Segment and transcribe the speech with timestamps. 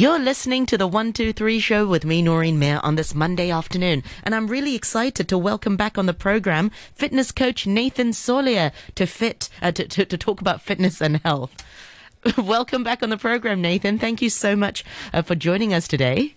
[0.00, 4.02] You're listening to the 123 show with me, Noreen Mayer, on this Monday afternoon.
[4.24, 9.04] And I'm really excited to welcome back on the program fitness coach Nathan Solier to
[9.04, 11.54] fit, uh, to, to, to talk about fitness and health.
[12.38, 13.98] welcome back on the program, Nathan.
[13.98, 16.34] Thank you so much uh, for joining us today.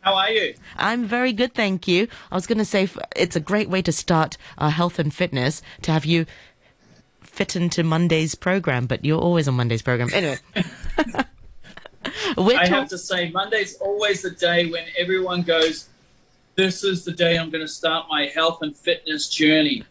[0.00, 0.54] How are you?
[0.78, 2.08] I'm very good, thank you.
[2.30, 5.60] I was going to say it's a great way to start our health and fitness
[5.82, 6.24] to have you
[7.20, 10.08] fit into Monday's program, but you're always on Monday's program.
[10.14, 10.38] Anyway.
[12.36, 15.88] I have to say, Monday's always the day when everyone goes,
[16.54, 19.84] This is the day I'm going to start my health and fitness journey.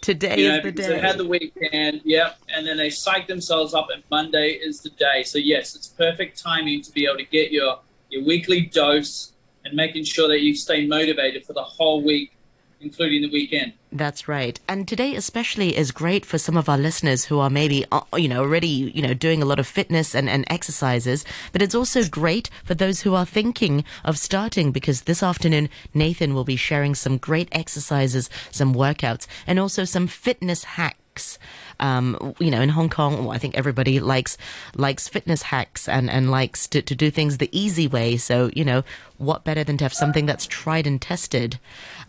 [0.00, 0.88] Today you know, is the day.
[0.88, 4.90] They had the weekend, yep, and then they psych themselves up, and Monday is the
[4.90, 5.22] day.
[5.22, 7.78] So, yes, it's perfect timing to be able to get your,
[8.10, 9.32] your weekly dose
[9.64, 12.32] and making sure that you stay motivated for the whole week,
[12.82, 13.72] including the weekend.
[13.90, 14.58] That's right.
[14.68, 18.28] And today especially is great for some of our listeners who are maybe, uh, you
[18.28, 21.24] know, already, you know, doing a lot of fitness and, and exercises.
[21.52, 26.34] But it's also great for those who are thinking of starting because this afternoon, Nathan
[26.34, 31.01] will be sharing some great exercises, some workouts, and also some fitness hacks
[31.80, 34.36] um, you know, in Hong Kong, I think everybody likes
[34.74, 38.16] likes fitness hacks and and likes to, to do things the easy way.
[38.16, 38.84] So you know,
[39.18, 41.58] what better than to have something that's tried and tested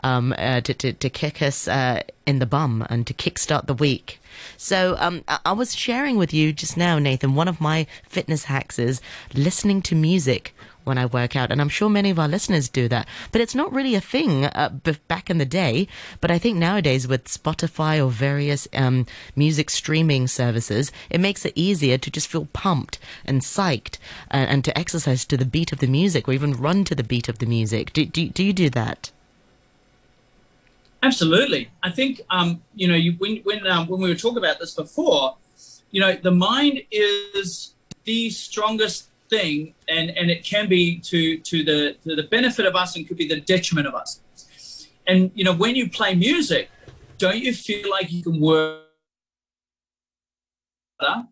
[0.03, 3.73] um, uh, to, to to kick us uh, in the bum and to kickstart the
[3.73, 4.19] week.
[4.57, 7.35] So um, I-, I was sharing with you just now, Nathan.
[7.35, 9.01] One of my fitness hacks is
[9.33, 11.51] listening to music when I work out.
[11.51, 13.07] And I'm sure many of our listeners do that.
[13.31, 15.87] But it's not really a thing uh, b- back in the day.
[16.21, 21.53] But I think nowadays with Spotify or various um, music streaming services, it makes it
[21.55, 23.97] easier to just feel pumped and psyched
[24.29, 27.03] and, and to exercise to the beat of the music or even run to the
[27.03, 27.93] beat of the music.
[27.93, 29.11] Do, do, do you do that?
[31.01, 31.69] Absolutely.
[31.83, 34.73] I think, um, you know, you, when, when, um, when we were talking about this
[34.73, 35.35] before,
[35.91, 37.73] you know, the mind is
[38.05, 42.75] the strongest thing, and and it can be to to the to the benefit of
[42.75, 44.09] us and could be the detriment of us.
[45.07, 46.69] And you know, when you play music,
[47.17, 48.83] don't you feel like you can work?
[51.03, 51.23] better?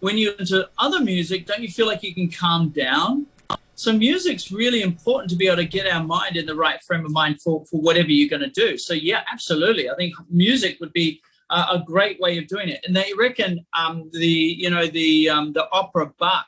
[0.00, 3.26] When you listen to other music, don't you feel like you can calm down?
[3.74, 7.04] So music's really important to be able to get our mind in the right frame
[7.04, 8.76] of mind for, for whatever you're going to do.
[8.76, 9.90] So yeah, absolutely.
[9.90, 12.80] I think music would be a, a great way of doing it.
[12.86, 16.46] And they reckon um, the you know the um, the opera Bach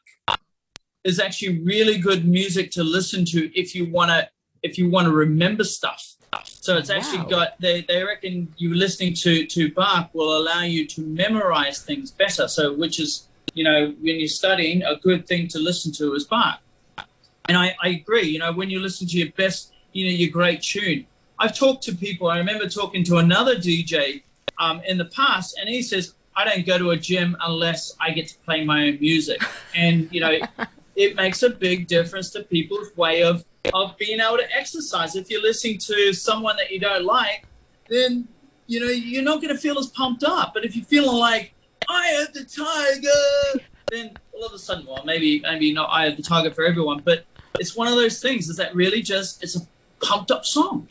[1.04, 4.28] is actually really good music to listen to if you want to
[4.62, 6.14] if you want to remember stuff.
[6.44, 7.28] So it's actually wow.
[7.28, 12.10] got they, they reckon you listening to to Bach will allow you to memorize things
[12.10, 12.48] better.
[12.48, 16.24] So which is you know when you're studying a good thing to listen to is
[16.24, 16.60] Bach.
[17.46, 18.26] And I, I agree.
[18.26, 21.06] You know when you listen to your best you know your great tune.
[21.38, 22.28] I've talked to people.
[22.28, 24.22] I remember talking to another DJ
[24.58, 28.10] um, in the past, and he says I don't go to a gym unless I
[28.10, 29.42] get to play my own music.
[29.74, 30.38] And you know
[30.96, 35.16] it makes a big difference to people's way of of being able to exercise.
[35.16, 37.46] If you're listening to someone that you don't like,
[37.88, 38.28] then
[38.66, 40.52] you know you're not going to feel as pumped up.
[40.54, 41.54] But if you're feeling like
[41.88, 46.16] Eye of the Tiger, then all of a sudden, well, maybe maybe not Eye of
[46.16, 47.24] the Tiger for everyone, but
[47.58, 48.48] it's one of those things.
[48.48, 49.60] Is that really just it's a
[50.00, 50.88] pumped up song?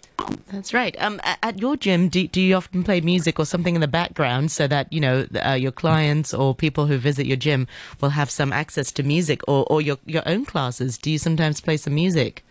[0.47, 0.95] That's right.
[0.99, 4.51] Um, at your gym, do, do you often play music or something in the background
[4.51, 7.67] so that you know uh, your clients or people who visit your gym
[7.99, 10.97] will have some access to music, or, or your your own classes?
[10.97, 12.45] Do you sometimes play some music?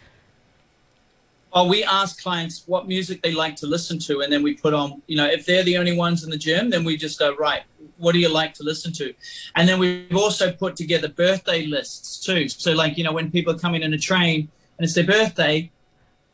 [1.55, 4.75] Well, we ask clients what music they like to listen to, and then we put
[4.75, 5.01] on.
[5.07, 7.63] You know, if they're the only ones in the gym, then we just go right.
[7.99, 9.15] What do you like to listen to?
[9.55, 12.49] And then we've also put together birthday lists too.
[12.49, 15.71] So, like you know, when people are coming in a train and it's their birthday,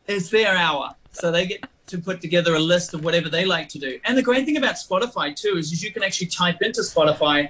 [0.07, 3.67] it's their hour so they get to put together a list of whatever they like
[3.69, 3.99] to do.
[4.05, 7.49] And the great thing about Spotify too is, is you can actually type into Spotify,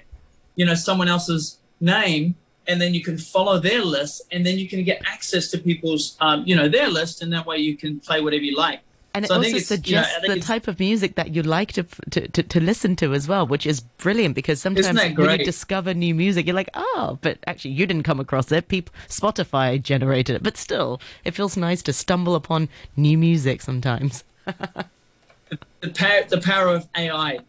[0.56, 2.36] you know, someone else's name,
[2.68, 6.16] and then you can follow their list, and then you can get access to people's,
[6.22, 8.82] um, you know, their list, and that way you can play whatever you like.
[9.14, 11.84] And so it also suggests you know, the type of music that you like to,
[12.12, 15.94] to, to, to, listen to as well, which is brilliant because sometimes when you discover
[15.94, 18.68] new music, you're like, oh, but actually you didn't come across it.
[18.68, 20.44] People, Spotify generated it.
[20.44, 24.24] But still, it feels nice to stumble upon new music sometimes.
[24.46, 27.40] the, power, the power of AI.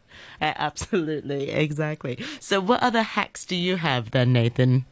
[0.41, 2.19] Absolutely, exactly.
[2.41, 4.87] So, what other hacks do you have then, Nathan?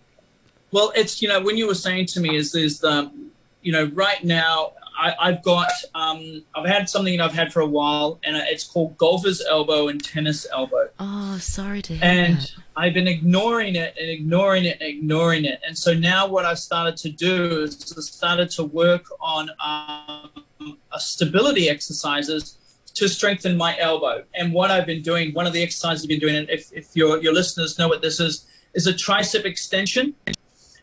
[0.70, 3.30] Well, it's, you know, when you were saying to me, is there's the, um,
[3.62, 7.66] you know, right now, I, have got um, I've had something I've had for a
[7.66, 10.88] while, and it's called golfer's elbow and tennis elbow.
[10.98, 12.52] Oh, sorry to hear And that.
[12.76, 16.58] I've been ignoring it and ignoring it and ignoring it, and so now what I've
[16.58, 22.58] started to do is I started to work on um, stability exercises
[22.94, 24.24] to strengthen my elbow.
[24.34, 26.96] And what I've been doing, one of the exercises I've been doing, and if, if
[26.96, 30.14] your your listeners know what this is, is a tricep extension.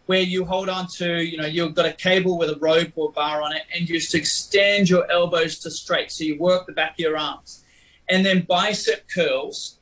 [0.06, 3.10] Where you hold on to, you know, you've got a cable with a rope or
[3.10, 6.12] a bar on it, and you just extend your elbows to straight.
[6.12, 7.64] So you work the back of your arms.
[8.08, 9.80] And then bicep curls.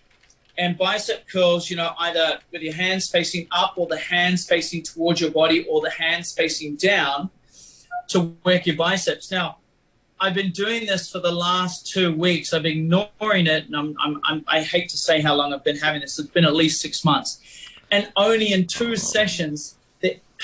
[0.58, 4.84] And bicep curls, you know, either with your hands facing up or the hands facing
[4.84, 7.31] towards your body or the hands facing down
[8.10, 9.31] to work your biceps.
[9.31, 9.58] Now,
[10.20, 12.54] I've been doing this for the last two weeks.
[12.54, 15.64] I've been ignoring it, and I'm, I'm, I'm, i hate to say how long I've
[15.64, 16.18] been having this.
[16.18, 17.42] It's been at least six months.
[17.92, 19.75] And only in two sessions,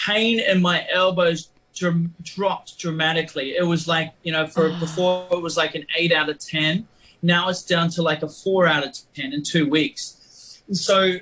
[0.06, 3.56] pain in my elbows dr- dropped dramatically.
[3.56, 4.80] It was like, you know, for Ah.
[4.80, 6.88] before it was like an eight out of 10.
[7.22, 10.62] Now it's down to like a four out of 10 in two weeks.
[10.72, 11.18] So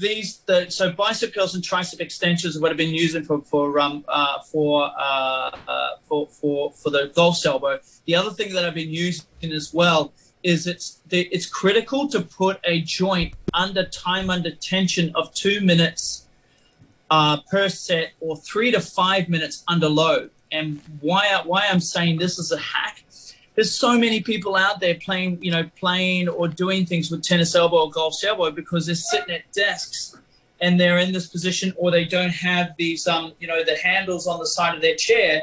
[0.00, 3.78] these the so bicep curls and tricep extensions are what I've been using for for
[3.78, 7.78] um uh, for uh, uh, for for for the golf elbow.
[8.06, 10.12] The other thing that I've been using as well
[10.42, 15.60] is it's the, it's critical to put a joint under time under tension of two
[15.60, 16.23] minutes
[17.10, 20.30] uh, per set or three to five minutes under load.
[20.52, 23.04] And why why I'm saying this is a hack
[23.54, 27.54] there's so many people out there playing, you know, playing or doing things with tennis
[27.54, 30.16] elbow or golf elbow because they're sitting at desks
[30.60, 34.26] and they're in this position or they don't have these, um, you know, the handles
[34.26, 35.42] on the side of their chair.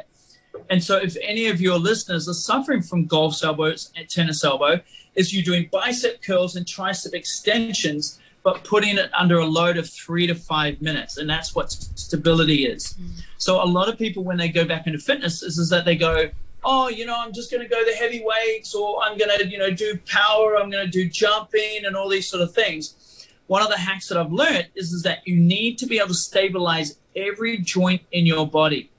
[0.70, 4.82] And so, if any of your listeners are suffering from golf elbows and tennis elbow,
[5.16, 9.90] is you're doing bicep curls and tricep extensions, but putting it under a load of
[9.90, 12.94] three to five minutes, and that's what stability is.
[12.94, 13.24] Mm.
[13.38, 15.96] So, a lot of people when they go back into fitness is, is that they
[15.96, 16.30] go,
[16.64, 19.48] oh, you know, I'm just going to go the heavy weights, or I'm going to,
[19.48, 23.28] you know, do power, I'm going to do jumping, and all these sort of things.
[23.48, 26.10] One of the hacks that I've learned is, is that you need to be able
[26.10, 28.90] to stabilize every joint in your body.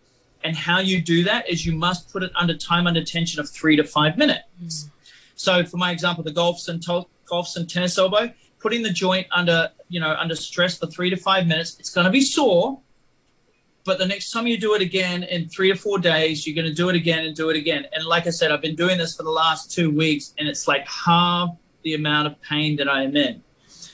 [0.45, 3.49] And how you do that is you must put it under time under tension of
[3.49, 4.45] three to five minutes.
[4.63, 4.91] Mm.
[5.37, 9.27] So, for my example, the golfs and to- golfs and tennis elbow, putting the joint
[9.33, 12.79] under, you know, under stress for three to five minutes, it's going to be sore,
[13.85, 16.69] but the next time you do it again in three or four days, you're going
[16.69, 17.87] to do it again and do it again.
[17.93, 20.69] And like I said, I've been doing this for the last two weeks, and it's
[20.69, 21.51] like half
[21.83, 23.43] the amount of pain that I am in.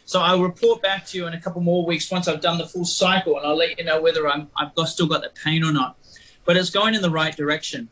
[0.05, 2.67] So I'll report back to you in a couple more weeks once I've done the
[2.67, 5.65] full cycle, and I'll let you know whether I'm I've got, still got the pain
[5.65, 5.97] or not.
[6.45, 7.89] But it's going in the right direction.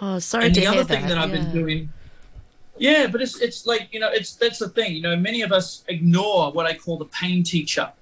[0.00, 1.42] Oh, sorry and to the hear other thing that, I've yeah.
[1.42, 1.92] been doing,
[2.80, 4.96] yeah, but it's it's like you know it's that's the thing.
[4.96, 7.92] You know, many of us ignore what I call the pain teacher.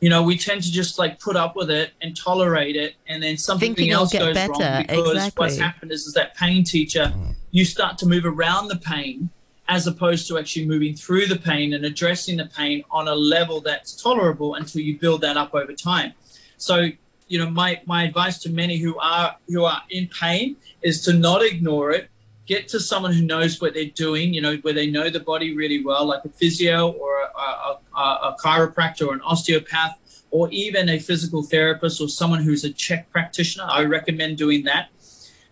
[0.00, 3.20] You know, we tend to just like put up with it and tolerate it, and
[3.20, 5.58] then something Thinking else get goes better, wrong because what's exactly.
[5.58, 7.12] happened is, is that pain teacher,
[7.50, 9.28] you start to move around the pain
[9.68, 13.60] as opposed to actually moving through the pain and addressing the pain on a level
[13.60, 16.14] that's tolerable until you build that up over time.
[16.56, 16.86] So,
[17.26, 21.12] you know, my, my advice to many who are who are in pain is to
[21.12, 22.08] not ignore it.
[22.48, 25.54] Get to someone who knows what they're doing, you know, where they know the body
[25.54, 29.98] really well, like a physio or a, a, a, a chiropractor or an osteopath,
[30.30, 33.66] or even a physical therapist or someone who's a CHEK practitioner.
[33.70, 34.88] I recommend doing that.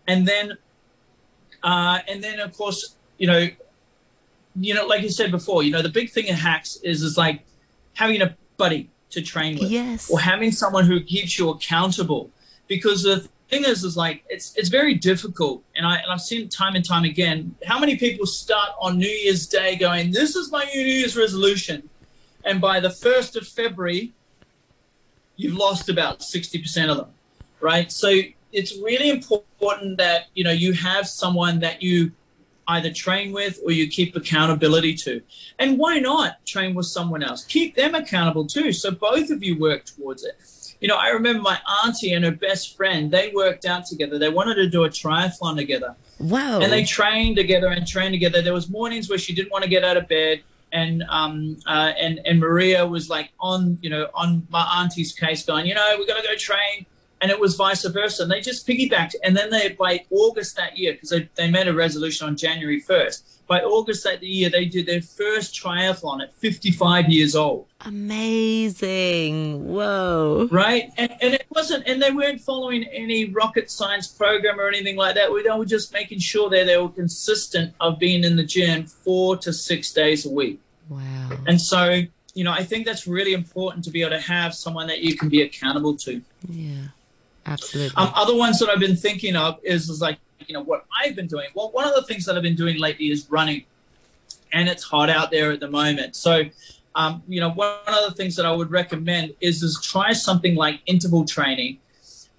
[0.09, 0.57] And then,
[1.63, 3.49] uh, and then of course, you know,
[4.59, 7.19] you know, like you said before, you know, the big thing in hacks is is
[7.19, 7.45] like
[7.93, 10.11] having a buddy to train with Yes.
[10.11, 12.31] or having someone who keeps you accountable
[12.69, 16.43] because the thing is is like it's it's very difficult and I and I've seen
[16.43, 20.37] it time and time again how many people start on New Year's Day going this
[20.37, 21.89] is my New Year's resolution
[22.45, 24.13] and by the 1st of February
[25.37, 27.11] you've lost about 60% of them
[27.61, 28.21] right so
[28.53, 32.13] it's really important that you know you have someone that you
[32.69, 35.23] either train with or you keep accountability to.
[35.59, 37.45] And why not train with someone else?
[37.45, 38.73] Keep them accountable too.
[38.73, 40.66] So both of you work towards it.
[40.81, 44.19] You know, I remember my auntie and her best friend, they worked out together.
[44.19, 45.95] They wanted to do a triathlon together.
[46.19, 46.61] Wow.
[46.61, 48.43] And they trained together and trained together.
[48.43, 50.43] There was mornings where she didn't want to get out of bed.
[50.73, 55.45] And um uh, and and Maria was like on you know on my auntie's case,
[55.45, 56.87] going, you know, we got to go train
[57.21, 58.23] and it was vice versa.
[58.23, 59.15] And they just piggybacked.
[59.25, 62.83] And then they, by August that year, because they, they made a resolution on January
[62.83, 69.69] 1st, by August that year, they did their first triathlon at 55 years old, Amazing.
[69.69, 70.49] Whoa.
[70.51, 70.91] right?
[70.97, 75.15] And, and it wasn't, and they weren't following any rocket science program or anything like
[75.15, 75.33] that.
[75.33, 78.87] We, they were just making sure that they were consistent of being in the gym
[78.87, 80.61] four to six days a week.
[80.89, 81.31] Wow.
[81.47, 82.03] And so,
[82.35, 85.17] you know, I think that's really important to be able to have someone that you
[85.17, 86.21] can be accountable to.
[86.49, 86.87] Yeah.
[87.47, 87.97] Absolutely.
[87.97, 91.15] Um, other ones that I've been thinking of is, is like, you know, what I've
[91.15, 91.49] been doing.
[91.55, 93.65] Well, one of the things that I've been doing lately is running,
[94.53, 96.17] and it's hot out there at the moment.
[96.17, 96.45] So,
[96.95, 100.55] um, you know, one of the things that I would recommend is is try something
[100.55, 101.79] like interval training,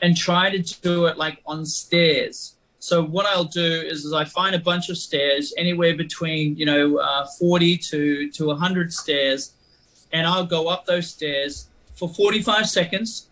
[0.02, 2.56] and try to do it like on stairs.
[2.80, 6.66] So what I'll do is, is I find a bunch of stairs, anywhere between you
[6.66, 9.54] know uh, 40 to to 100 stairs,
[10.12, 13.27] and I'll go up those stairs for 45 seconds.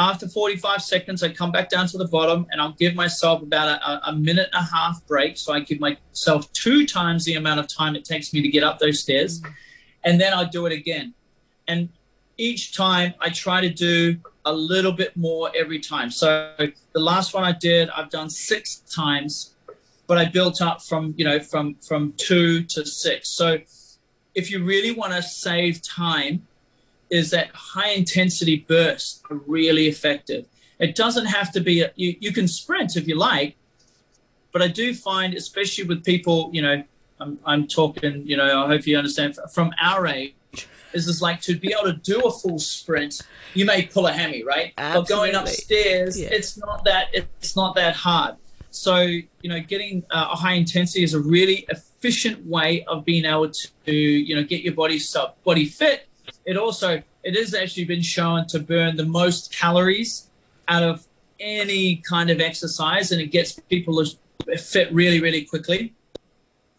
[0.00, 3.68] After 45 seconds, I come back down to the bottom and I'll give myself about
[3.68, 5.36] a, a minute and a half break.
[5.36, 8.64] So I give myself two times the amount of time it takes me to get
[8.64, 9.42] up those stairs.
[9.42, 9.54] Mm.
[10.04, 11.12] And then I do it again.
[11.68, 11.90] And
[12.38, 14.16] each time I try to do
[14.46, 16.10] a little bit more every time.
[16.10, 19.54] So the last one I did, I've done six times,
[20.06, 23.28] but I built up from, you know, from from two to six.
[23.36, 23.58] So
[24.34, 26.46] if you really want to save time,
[27.10, 30.46] is that high intensity bursts are really effective.
[30.78, 33.56] It doesn't have to be a, you, you can sprint if you like,
[34.52, 36.82] but I do find, especially with people, you know,
[37.20, 40.34] I'm, I'm talking, you know, I hope you understand from our age,
[40.92, 43.22] is is like to be able to do a full sprint,
[43.54, 44.72] you may pull a hammy, right?
[44.78, 45.00] Absolutely.
[45.00, 46.28] But going upstairs, yeah.
[46.32, 48.36] it's not that it's not that hard.
[48.70, 53.24] So you know, getting uh, a high intensity is a really efficient way of being
[53.24, 56.08] able to you know get your body sub body fit.
[56.44, 60.30] It also it has actually been shown to burn the most calories
[60.68, 61.06] out of
[61.38, 64.04] any kind of exercise, and it gets people
[64.58, 65.94] fit really really quickly.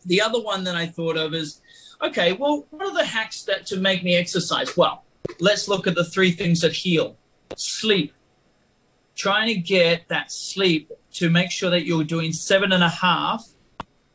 [0.05, 1.61] The other one that I thought of is
[2.01, 4.75] okay, well, what are the hacks that to make me exercise?
[4.75, 5.03] Well,
[5.39, 7.15] let's look at the three things that heal.
[7.55, 8.13] Sleep.
[9.15, 13.47] Trying to get that sleep to make sure that you're doing seven and a half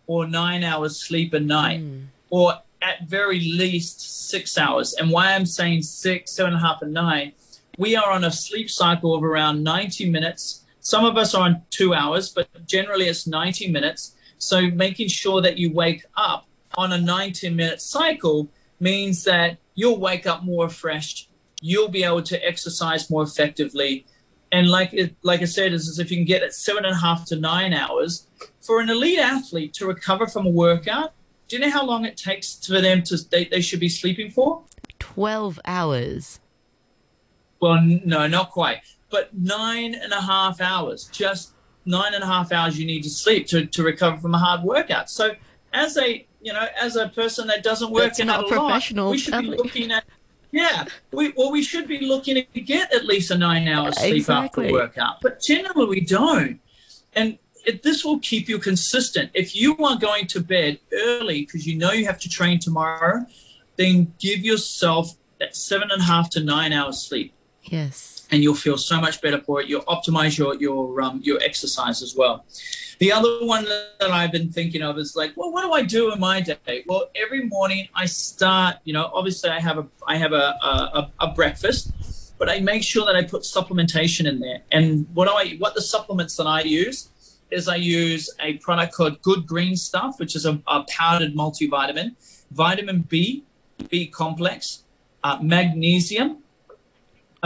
[0.07, 2.07] or nine hours sleep a night, mm.
[2.31, 2.55] or
[2.87, 4.95] at very least six hours.
[4.95, 7.33] And why I'm saying six, seven and a half, and nine,
[7.79, 10.65] we are on a sleep cycle of around 90 minutes.
[10.81, 14.15] Some of us are on two hours, but generally it's 90 minutes.
[14.39, 19.99] So making sure that you wake up on a 90 minute cycle means that you'll
[19.99, 21.29] wake up more refreshed,
[21.61, 24.07] you'll be able to exercise more effectively.
[24.53, 27.27] And like like I said, is, if you can get it seven and a half
[27.27, 28.27] to nine hours
[28.61, 31.13] for an elite athlete to recover from a workout.
[31.49, 34.31] Do you know how long it takes for them to they, they should be sleeping
[34.31, 34.63] for?
[34.99, 36.41] Twelve hours.
[37.61, 41.09] Well, no, not quite, but nine and a half hours.
[41.13, 41.53] Just
[41.85, 44.63] nine and a half hours you need to sleep to, to recover from a hard
[44.63, 45.09] workout.
[45.09, 45.33] So
[45.73, 49.19] as a you know, as a person that doesn't work That's in a lot, we
[49.19, 50.05] should be looking at
[50.53, 54.17] yeah, we well we should be looking to get at least a nine hours sleep
[54.17, 54.67] exactly.
[54.67, 56.61] after workout, but generally we don't,
[57.15, 59.31] and it, this will keep you consistent.
[59.35, 63.27] If you are going to bed early because you know you have to train tomorrow,
[63.77, 67.35] then give yourself that seven and a half to nine hours sleep.
[67.63, 69.69] Yes and you'll feel so much better for it.
[69.69, 72.45] You'll optimize your your um, your exercise as well.
[72.99, 76.13] The other one that I've been thinking of is like, well, what do I do
[76.13, 76.85] in my day?
[76.87, 78.77] Well, every morning I start.
[78.85, 82.83] You know, obviously I have a I have a a, a breakfast, but I make
[82.83, 84.63] sure that I put supplementation in there.
[84.73, 87.09] And what do I what the supplements that I use
[87.51, 92.13] is I use a product called Good Green Stuff, which is a, a powdered multivitamin,
[92.51, 93.45] vitamin B,
[93.89, 94.85] B complex,
[95.23, 96.43] uh, magnesium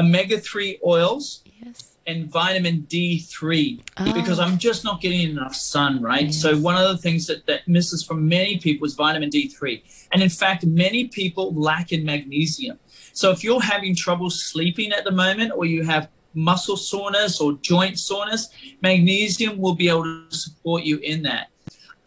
[0.01, 1.97] omega 3 oils yes.
[2.07, 4.13] and vitamin D3 oh.
[4.13, 6.27] because I'm just not getting enough sun, right?
[6.27, 6.41] Yes.
[6.41, 9.83] So, one of the things that, that misses from many people is vitamin D3.
[10.13, 12.79] And in fact, many people lack in magnesium.
[13.13, 17.55] So, if you're having trouble sleeping at the moment or you have muscle soreness or
[17.63, 18.51] joint soreness,
[18.83, 21.49] magnesium will be able to support you in that.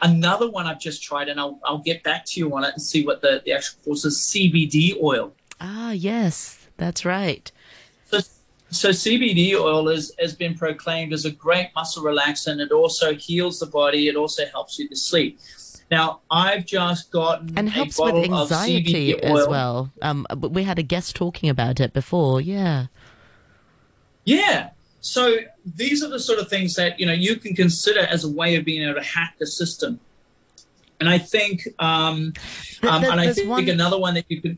[0.01, 2.81] Another one I've just tried, and I'll, I'll get back to you on it and
[2.81, 5.33] see what the, the actual course is CBD oil.
[5.61, 7.51] Ah, yes, that's right.
[8.73, 12.59] So CBD oil is, has been proclaimed as a great muscle relaxant.
[12.59, 14.07] It also heals the body.
[14.07, 15.39] It also helps you to sleep.
[15.91, 19.91] Now, I've just gotten and helps with anxiety as well.
[20.01, 22.41] Um, we had a guest talking about it before.
[22.41, 22.87] Yeah.
[24.25, 24.69] Yeah.
[25.01, 28.29] So these are the sort of things that you know you can consider as a
[28.29, 29.99] way of being able to hack the system.
[30.99, 32.31] And I think, um,
[32.83, 33.67] um and I think one...
[33.67, 34.57] another one that you could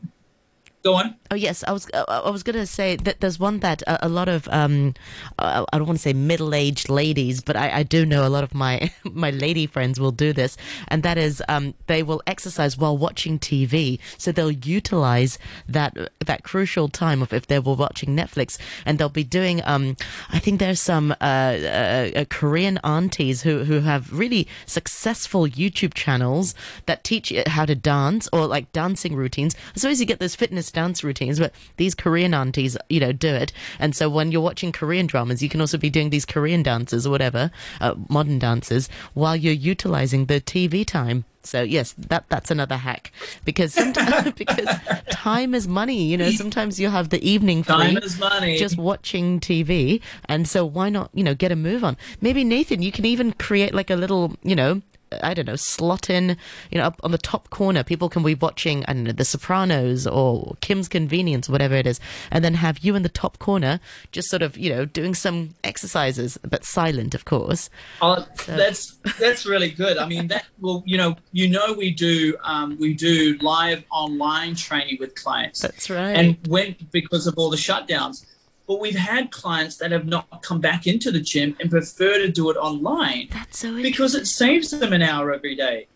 [0.86, 1.16] go on.
[1.30, 4.06] Oh yes, I was uh, I was going to say that there's one that a,
[4.06, 4.94] a lot of um,
[5.38, 8.44] uh, I don't want to say middle-aged ladies, but I, I, do know a lot
[8.44, 10.56] of my my lady friends will do this,
[10.88, 15.38] and that is um, they will exercise while watching TV, so they'll utilize
[15.68, 19.96] that that crucial time of if they were watching Netflix, and they'll be doing um,
[20.30, 25.94] I think there's some uh, uh, uh, Korean aunties who who have really successful YouTube
[25.94, 26.54] channels
[26.86, 29.56] that teach you how to dance or like dancing routines.
[29.74, 33.34] I suppose you get those fitness dance routines, but these Korean aunties, you know, do
[33.34, 33.50] it.
[33.78, 37.06] And so when you're watching Korean dramas, you can also be doing these Korean dances
[37.06, 41.24] or whatever, uh, modern dances, while you're utilizing the TV time.
[41.42, 43.12] So yes, that that's another hack
[43.44, 44.68] because sometimes because
[45.10, 46.02] time is money.
[46.04, 48.58] You know, sometimes you have the evening free, time is money.
[48.58, 51.96] just watching TV, and so why not you know get a move on?
[52.20, 54.82] Maybe Nathan, you can even create like a little you know
[55.22, 56.36] I don't know, slot in,
[56.70, 57.84] you know, up on the top corner.
[57.84, 62.00] People can be watching, I don't know, The Sopranos or Kim's Convenience, whatever it is,
[62.30, 65.54] and then have you in the top corner, just sort of, you know, doing some
[65.62, 67.70] exercises, but silent, of course.
[68.02, 68.56] Oh, so.
[68.56, 69.96] that's that's really good.
[69.96, 74.54] I mean, that well, you know, you know, we do um, we do live online
[74.56, 75.60] training with clients.
[75.60, 76.16] That's right.
[76.16, 78.26] And when because of all the shutdowns
[78.66, 82.28] but we've had clients that have not come back into the gym and prefer to
[82.28, 83.28] do it online.
[83.30, 85.86] That's so because it saves them an hour every day.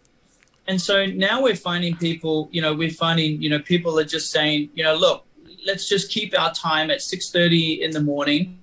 [0.68, 4.30] And so now we're finding people, you know, we're finding, you know, people are just
[4.30, 5.24] saying, you know, look,
[5.66, 8.58] let's just keep our time at 6:30 in the morning.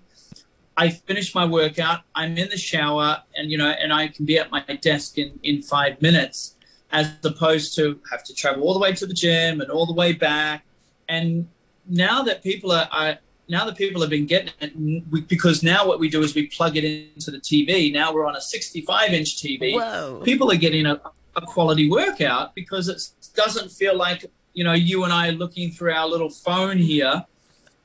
[0.78, 4.38] I finish my workout, I'm in the shower and you know, and I can be
[4.40, 6.56] at my desk in in 5 minutes
[6.92, 9.94] as opposed to have to travel all the way to the gym and all the
[9.94, 10.64] way back.
[11.10, 11.50] And
[11.90, 13.18] now that people are, are
[13.50, 14.74] now that people have been getting it,
[15.10, 17.92] we, because now what we do is we plug it into the TV.
[17.94, 19.74] Now we're on a 65 inch TV.
[19.74, 20.22] Whoa.
[20.24, 21.00] People are getting a,
[21.36, 23.02] a quality workout because it
[23.36, 27.26] doesn't feel like you know you and I are looking through our little phone here.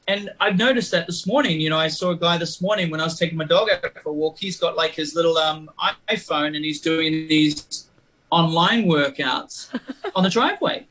[0.09, 1.61] And I've noticed that this morning.
[1.61, 4.03] You know, I saw a guy this morning when I was taking my dog out
[4.03, 4.39] for a walk.
[4.39, 5.71] He's got like his little um,
[6.09, 7.89] iPhone and he's doing these
[8.31, 9.69] online workouts
[10.17, 10.89] on the driveway.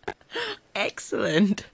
[0.75, 1.65] Excellent.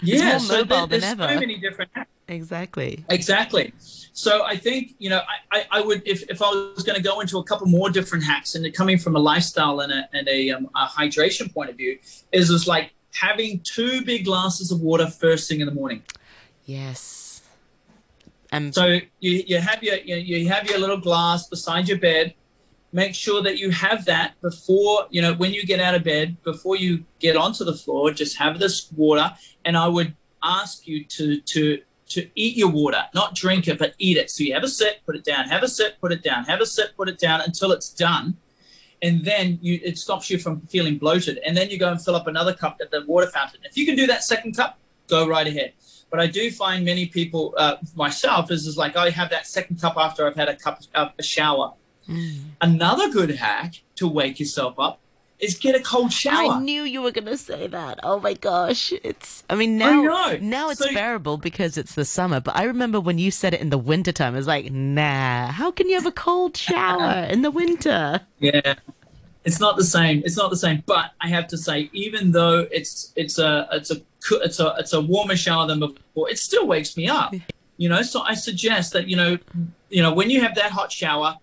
[0.00, 1.90] Yeah, so there, there's so many different
[2.28, 3.04] Exactly.
[3.08, 3.72] Exactly.
[4.12, 5.20] So I think, you know,
[5.52, 7.90] I, I, I would, if, if I was going to go into a couple more
[7.90, 11.70] different hacks and coming from a lifestyle and a, and a, um, a hydration point
[11.70, 11.98] of view,
[12.32, 16.02] is is like having two big glasses of water first thing in the morning.
[16.64, 17.42] Yes.
[18.52, 18.86] Um, so
[19.20, 22.34] you, you have your you, you have your little glass beside your bed.
[22.92, 26.42] Make sure that you have that before you know when you get out of bed,
[26.42, 28.10] before you get onto the floor.
[28.12, 29.32] Just have this water,
[29.64, 33.94] and I would ask you to to to eat your water, not drink it, but
[33.98, 34.30] eat it.
[34.30, 36.60] So you have a sip, put it down, have a sip, put it down, have
[36.60, 38.36] a sip, put it down until it's done.
[39.02, 41.38] And then you, it stops you from feeling bloated.
[41.46, 43.60] And then you go and fill up another cup at the water fountain.
[43.64, 45.72] If you can do that second cup, go right ahead.
[46.10, 49.80] But I do find many people, uh, myself, is, is like I have that second
[49.80, 51.74] cup after I've had a cup, uh, a shower.
[52.08, 52.38] Mm.
[52.60, 55.00] Another good hack to wake yourself up
[55.38, 56.52] is get a cold shower.
[56.52, 58.00] I knew you were going to say that.
[58.02, 58.92] Oh my gosh.
[59.04, 62.64] It's, I mean, now, I now it's so, bearable because it's the summer, but I
[62.64, 65.94] remember when you said it in the wintertime, it was like, nah, how can you
[65.94, 68.20] have a cold shower in the winter?
[68.38, 68.74] Yeah.
[69.44, 70.22] It's not the same.
[70.24, 70.82] It's not the same.
[70.86, 74.02] But I have to say, even though it's it's a it's a
[74.42, 77.32] it's a it's a warmer shower than before, it still wakes me up.
[77.76, 79.38] You know, so I suggest that you know,
[79.88, 81.36] you know, when you have that hot shower,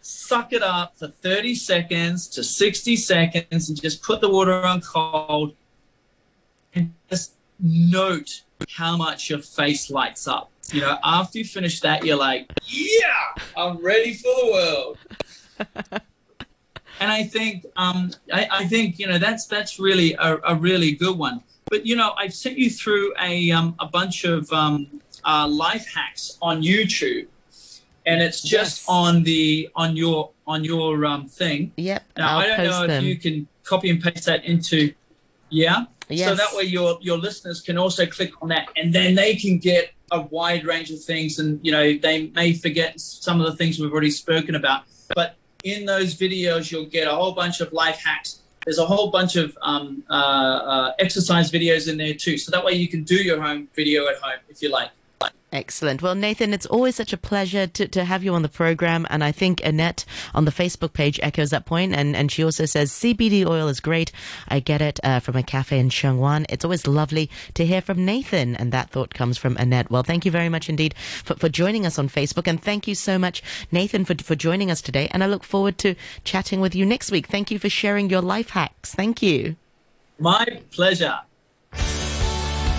[0.00, 4.80] suck it up for 30 seconds to 60 seconds and just put the water on
[4.80, 5.54] cold
[6.74, 10.50] and just note how much your face lights up.
[10.72, 14.98] You know, after you finish that, you're like, yeah, I'm ready for the world.
[17.00, 20.92] and I think, um, I, I, think, you know, that's that's really a, a, really
[20.92, 21.42] good one.
[21.66, 25.92] But you know, I've sent you through a um, a bunch of um, uh, life
[25.92, 27.26] hacks on YouTube
[28.06, 28.84] and it's just yes.
[28.88, 31.72] on the on your on your um thing.
[31.76, 32.02] Yep.
[32.16, 33.04] Now I'll I don't know them.
[33.04, 34.92] if you can copy and paste that into
[35.50, 35.84] yeah.
[36.08, 36.28] Yes.
[36.28, 39.58] So that way your your listeners can also click on that and then they can
[39.58, 43.56] get a wide range of things and you know they may forget some of the
[43.56, 44.84] things we've already spoken about.
[45.14, 48.40] But in those videos you'll get a whole bunch of life hacks.
[48.64, 52.36] There's a whole bunch of um, uh, uh, exercise videos in there too.
[52.36, 54.90] So that way you can do your home video at home if you like.
[55.52, 56.00] Excellent.
[56.00, 59.04] Well, Nathan, it's always such a pleasure to, to have you on the program.
[59.10, 62.66] And I think Annette on the Facebook page echoes that point, And, and she also
[62.66, 64.12] says CBD oil is great.
[64.48, 68.04] I get it uh, from a cafe in Sheung It's always lovely to hear from
[68.04, 68.54] Nathan.
[68.56, 69.90] And that thought comes from Annette.
[69.90, 72.46] Well, thank you very much indeed for, for joining us on Facebook.
[72.46, 75.08] And thank you so much, Nathan, for, for joining us today.
[75.10, 77.26] And I look forward to chatting with you next week.
[77.26, 78.94] Thank you for sharing your life hacks.
[78.94, 79.56] Thank you.
[80.18, 81.18] My pleasure.